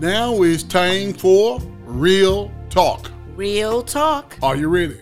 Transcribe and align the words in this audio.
Now 0.00 0.40
it's 0.44 0.62
time 0.62 1.12
for 1.12 1.60
Real 1.84 2.50
Talk. 2.70 3.10
Real 3.36 3.82
talk. 3.82 4.34
Are 4.42 4.56
you 4.56 4.68
ready? 4.68 4.98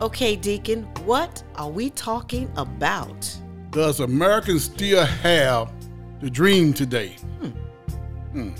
Okay, 0.00 0.36
Deacon, 0.36 0.84
what 1.04 1.42
are 1.56 1.68
we 1.68 1.90
talking 1.90 2.48
about? 2.56 3.28
Does 3.70 3.98
Americans 3.98 4.62
still 4.62 5.04
have 5.04 5.72
the 6.20 6.30
dream 6.30 6.72
today? 6.72 7.16
Hmm. 8.30 8.50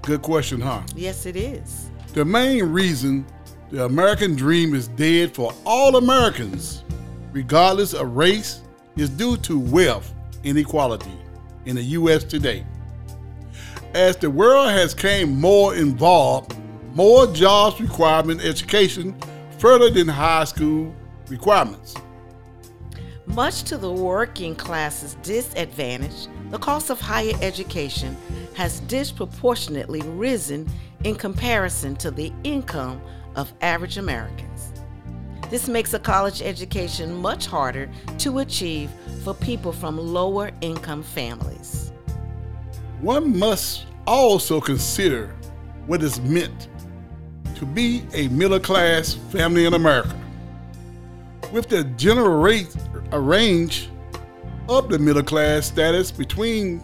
Good 0.00 0.22
question, 0.22 0.58
huh? 0.58 0.80
Yes, 0.96 1.26
it 1.26 1.36
is. 1.36 1.90
The 2.14 2.24
main 2.24 2.64
reason 2.64 3.26
the 3.70 3.84
American 3.84 4.34
dream 4.34 4.74
is 4.74 4.88
dead 4.88 5.34
for 5.34 5.52
all 5.66 5.96
Americans, 5.96 6.82
regardless 7.32 7.92
of 7.92 8.16
race, 8.16 8.62
is 8.96 9.10
due 9.10 9.36
to 9.36 9.58
wealth 9.58 10.14
inequality 10.44 11.12
in 11.66 11.76
the 11.76 11.82
U.S. 11.82 12.24
today. 12.24 12.64
As 13.94 14.16
the 14.16 14.30
world 14.30 14.70
has 14.70 14.94
become 14.94 15.40
more 15.40 15.74
involved, 15.74 16.54
more 16.94 17.26
jobs 17.26 17.80
requirement 17.80 18.40
education 18.40 19.16
further 19.58 19.90
than 19.90 20.06
high 20.06 20.44
school 20.44 20.94
requirements. 21.28 21.96
Much 23.26 23.64
to 23.64 23.76
the 23.76 23.90
working 23.90 24.54
class's 24.54 25.14
disadvantage, 25.22 26.28
the 26.50 26.58
cost 26.58 26.90
of 26.90 27.00
higher 27.00 27.34
education 27.42 28.16
has 28.54 28.78
disproportionately 28.80 30.02
risen 30.02 30.70
in 31.02 31.16
comparison 31.16 31.96
to 31.96 32.12
the 32.12 32.32
income 32.44 33.00
of 33.34 33.52
average 33.60 33.98
Americans. 33.98 34.72
This 35.50 35.66
makes 35.66 35.94
a 35.94 35.98
college 35.98 36.42
education 36.42 37.12
much 37.12 37.46
harder 37.46 37.90
to 38.18 38.38
achieve 38.38 38.88
for 39.24 39.34
people 39.34 39.72
from 39.72 39.98
lower 39.98 40.52
income 40.60 41.02
families. 41.02 41.89
One 43.00 43.38
must 43.38 43.86
also 44.06 44.60
consider 44.60 45.34
what 45.86 46.02
is 46.02 46.20
meant 46.20 46.68
to 47.54 47.64
be 47.64 48.04
a 48.12 48.28
middle 48.28 48.60
class 48.60 49.14
family 49.14 49.64
in 49.64 49.72
America. 49.72 50.14
With 51.50 51.68
the 51.68 51.84
general 51.96 52.40
rate 52.40 52.74
range 53.12 53.88
of 54.68 54.90
the 54.90 54.98
middle 54.98 55.22
class 55.22 55.66
status 55.66 56.10
between 56.10 56.82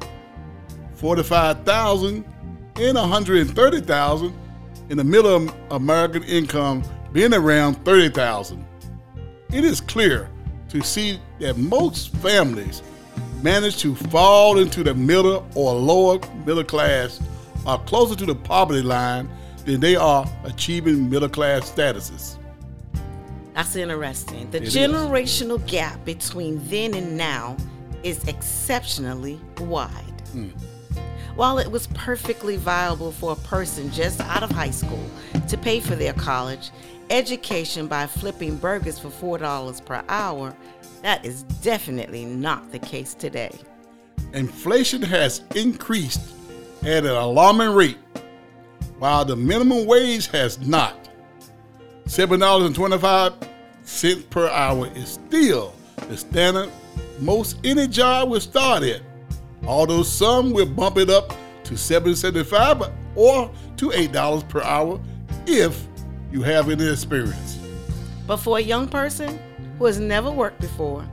45,000 0.95 2.25
and 2.77 2.97
130,000 2.97 4.35
in 4.89 4.97
the 4.97 5.05
middle 5.05 5.51
American 5.71 6.23
income 6.25 6.83
being 7.13 7.35
around 7.35 7.75
30,000. 7.85 8.65
It 9.53 9.65
is 9.65 9.83
clear 9.83 10.31
to 10.71 10.83
see 10.83 11.21
that 11.41 11.59
most 11.59 12.15
families 12.17 12.83
manage 13.47 13.77
to 13.77 13.95
fall 13.95 14.59
into 14.59 14.83
the 14.83 14.93
middle 14.93 15.47
or 15.55 15.73
lower 15.73 16.19
middle 16.45 16.65
class 16.65 17.21
are 17.65 17.79
closer 17.85 18.17
to 18.17 18.27
the 18.27 18.35
poverty 18.35 18.83
line 18.83 19.29
than 19.65 19.79
they 19.79 19.95
are 19.95 20.27
achieving 20.43 21.09
middle 21.09 21.29
class 21.29 21.71
statuses. 21.71 22.39
That's 23.55 23.77
interesting. 23.77 24.51
The 24.51 24.57
It 24.57 24.63
is. 24.65 24.75
generational 24.75 25.65
gap 25.69 26.05
between 26.05 26.61
then 26.69 26.95
and 26.95 27.17
now 27.17 27.57
is 28.03 28.27
exceptionally 28.27 29.41
wide. 29.61 30.21
Hmm. 30.33 30.49
While 31.37 31.59
it 31.61 31.71
was 31.71 31.87
perfectly 31.95 32.57
viable 32.57 33.13
for 33.13 33.31
a 33.31 33.37
person 33.37 33.93
just 33.93 34.21
out 34.23 34.43
of 34.43 34.51
high 34.51 34.73
school 34.73 35.07
to 35.47 35.57
pay 35.57 35.79
for 35.79 35.95
their 35.95 36.15
college 36.15 36.73
education 37.11 37.87
by 37.87 38.07
flipping 38.09 38.57
burgers 38.57 38.99
for 38.99 39.09
$4 39.39 39.85
per 39.85 40.03
hour, 40.09 40.57
that 41.03 41.25
is 41.25 41.43
definitely 41.63 42.25
not 42.25 42.73
the 42.73 42.79
case 42.79 43.15
today. 43.15 43.53
Inflation 44.33 45.03
has 45.03 45.43
increased 45.55 46.35
at 46.83 47.05
an 47.05 47.11
alarming 47.11 47.71
rate, 47.71 47.99
while 48.99 49.25
the 49.25 49.37
minimum 49.37 49.87
wage 49.87 50.27
has 50.29 50.59
not. 50.61 51.09
$7.25 52.07 54.31
per 54.31 54.49
hour 54.49 54.89
is 54.95 55.11
still 55.11 55.75
the 56.09 56.17
standard 56.17 56.71
most 57.19 57.59
any 57.65 57.89
job 57.89 58.31
will 58.31 58.41
start 58.41 58.83
at, 58.83 59.01
although 59.67 60.03
some 60.03 60.53
will 60.53 60.67
bump 60.67 60.99
it 60.99 61.11
up 61.11 61.35
to 61.65 61.75
$7.75 61.75 62.93
or 63.15 63.51
to 63.77 63.89
$8 63.89 64.49
per 64.49 64.63
hour 64.63 65.01
if 65.47 65.87
you 66.31 66.43
have 66.43 66.71
any 66.71 66.89
experience. 66.89 67.59
But 68.27 68.39
for 68.39 68.59
a 68.59 68.61
young 68.61 68.89
person 68.89 69.39
who 69.79 69.85
has 69.85 69.99
never 69.99 70.31
worked 70.31 70.61
before, 70.61 71.05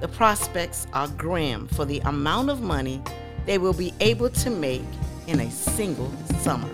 the 0.00 0.08
prospects 0.08 0.86
are 0.92 1.08
grim 1.08 1.68
for 1.68 1.84
the 1.84 2.00
amount 2.00 2.50
of 2.50 2.60
money 2.60 3.02
they 3.46 3.58
will 3.58 3.72
be 3.72 3.92
able 4.00 4.30
to 4.30 4.50
make 4.50 4.84
in 5.26 5.40
a 5.40 5.50
single 5.50 6.12
summer. 6.40 6.68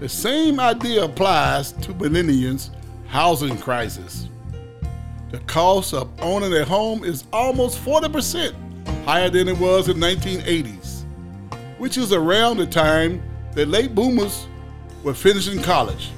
The 0.00 0.08
same 0.08 0.58
idea 0.58 1.04
applies 1.04 1.72
to 1.72 1.94
millennials' 1.94 2.70
housing 3.06 3.56
crisis. 3.58 4.28
The 5.30 5.38
cost 5.40 5.94
of 5.94 6.10
owning 6.20 6.52
a 6.54 6.64
home 6.64 7.04
is 7.04 7.24
almost 7.32 7.82
40% 7.84 8.54
higher 9.04 9.30
than 9.30 9.48
it 9.48 9.58
was 9.58 9.88
in 9.88 9.96
1980s, 9.96 11.04
which 11.78 11.96
is 11.96 12.12
around 12.12 12.58
the 12.58 12.66
time 12.66 13.22
that 13.54 13.68
late 13.68 13.94
boomers 13.94 14.46
were 15.02 15.14
finishing 15.14 15.62
college. 15.62 16.10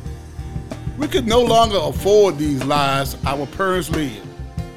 We 0.99 1.09
could 1.09 1.27
no 1.27 1.43
longer 1.43 1.79
afford 1.81 2.39
these 2.39 2.65
lives 2.65 3.17
our 3.27 3.47
parents 3.47 3.91
led, 3.91 4.23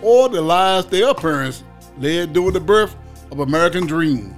or 0.02 0.30
the 0.30 0.42
lives 0.42 0.88
their 0.88 1.14
parents 1.14 1.64
led 1.98 2.34
during 2.34 2.54
the 2.54 2.60
birth 2.60 2.96
of 3.32 3.40
American 3.40 3.86
Dream. 3.86 4.36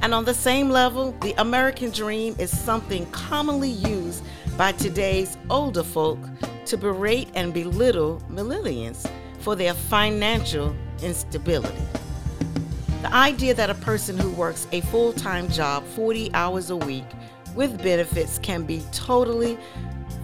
And 0.00 0.12
on 0.12 0.24
the 0.24 0.34
same 0.34 0.68
level, 0.70 1.12
the 1.20 1.32
American 1.40 1.90
dream 1.90 2.34
is 2.38 2.56
something 2.56 3.06
commonly 3.12 3.70
used 3.70 4.24
by 4.56 4.72
today's 4.72 5.38
older 5.48 5.84
folk 5.84 6.18
to 6.66 6.76
berate 6.76 7.28
and 7.34 7.54
belittle 7.54 8.20
millennials 8.28 9.08
for 9.38 9.54
their 9.54 9.74
financial 9.74 10.74
instability. 11.02 11.82
The 13.02 13.14
idea 13.14 13.54
that 13.54 13.70
a 13.70 13.74
person 13.74 14.18
who 14.18 14.30
works 14.30 14.66
a 14.72 14.80
full 14.82 15.12
time 15.12 15.48
job 15.48 15.84
40 15.84 16.34
hours 16.34 16.70
a 16.70 16.76
week 16.76 17.04
with 17.54 17.80
benefits 17.82 18.38
can 18.38 18.64
be 18.64 18.82
totally 18.92 19.58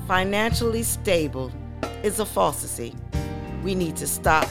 financially 0.07 0.83
stable 0.83 1.53
is 2.03 2.19
a 2.19 2.25
falsity 2.25 2.95
we 3.63 3.75
need 3.75 3.97
to 3.97 4.07
stop 4.07 4.49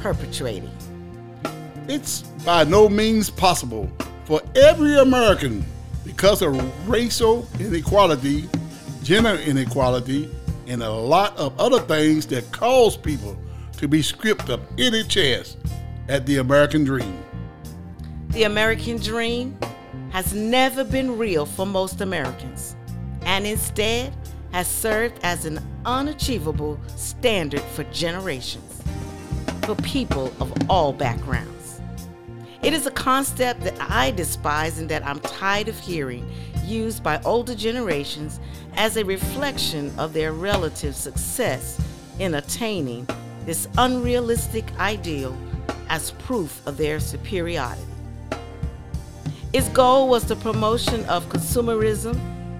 perpetrating. 0.00 0.70
It's 1.88 2.22
by 2.44 2.64
no 2.64 2.88
means 2.88 3.30
possible 3.30 3.90
for 4.24 4.40
every 4.54 4.98
American 4.98 5.64
because 6.04 6.42
of 6.42 6.88
racial 6.88 7.46
inequality, 7.58 8.48
gender 9.02 9.36
inequality, 9.36 10.30
and 10.66 10.82
a 10.82 10.90
lot 10.90 11.36
of 11.36 11.58
other 11.60 11.80
things 11.80 12.26
that 12.26 12.50
cause 12.52 12.96
people 12.96 13.36
to 13.78 13.88
be 13.88 14.02
stripped 14.02 14.48
of 14.48 14.60
any 14.78 15.02
chance 15.04 15.56
at 16.08 16.24
the 16.26 16.38
American 16.38 16.84
dream. 16.84 17.22
The 18.30 18.44
American 18.44 18.96
dream 18.98 19.58
has 20.10 20.32
never 20.32 20.84
been 20.84 21.18
real 21.18 21.46
for 21.46 21.66
most 21.66 22.00
Americans 22.00 22.76
and 23.24 23.46
instead 23.46 24.12
has 24.52 24.68
served 24.68 25.18
as 25.22 25.44
an 25.44 25.60
unachievable 25.84 26.78
standard 26.96 27.60
for 27.60 27.84
generations 27.84 28.82
for 29.64 29.74
people 29.76 30.32
of 30.40 30.52
all 30.68 30.92
backgrounds. 30.92 31.80
It 32.62 32.72
is 32.72 32.86
a 32.86 32.90
concept 32.90 33.62
that 33.62 33.74
I 33.80 34.12
despise 34.12 34.78
and 34.78 34.88
that 34.88 35.04
I'm 35.04 35.20
tired 35.20 35.68
of 35.68 35.78
hearing 35.78 36.30
used 36.64 37.02
by 37.02 37.20
older 37.24 37.54
generations 37.54 38.38
as 38.76 38.96
a 38.96 39.04
reflection 39.04 39.92
of 39.98 40.12
their 40.12 40.32
relative 40.32 40.94
success 40.94 41.80
in 42.18 42.34
attaining 42.34 43.08
this 43.46 43.66
unrealistic 43.78 44.64
ideal 44.78 45.36
as 45.88 46.12
proof 46.12 46.64
of 46.66 46.76
their 46.76 47.00
superiority. 47.00 47.82
Its 49.52 49.68
goal 49.70 50.08
was 50.08 50.24
the 50.24 50.36
promotion 50.36 51.04
of 51.06 51.28
consumerism 51.28 52.18